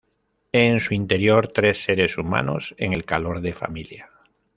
En 0.51 0.79
su 0.79 0.95
interior 0.95 1.49
tres 1.49 1.83
seres 1.83 2.17
humanos 2.17 2.73
en 2.79 2.91
el 2.93 3.05
calor 3.05 3.39
de 3.39 3.53
familia. 3.53 4.09